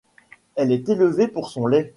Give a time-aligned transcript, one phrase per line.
[0.55, 1.87] Elle est élevée pour son lait.